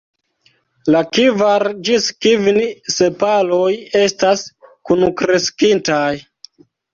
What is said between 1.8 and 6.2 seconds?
ĝis kvin sepaloj estas kunkreskintaj.